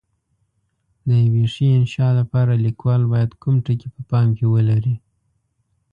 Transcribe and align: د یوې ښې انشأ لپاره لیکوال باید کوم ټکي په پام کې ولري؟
د 1.07 1.09
یوې 1.25 1.45
ښې 1.53 1.67
انشأ 1.77 2.07
لپاره 2.19 2.61
لیکوال 2.65 3.01
باید 3.13 3.31
کوم 3.41 3.55
ټکي 3.65 3.87
په 3.95 4.01
پام 4.09 4.27
کې 4.37 4.45
ولري؟ 4.53 4.95